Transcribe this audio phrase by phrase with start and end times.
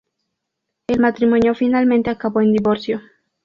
[0.87, 3.01] El matrimonio finalmente acabó en divorcio.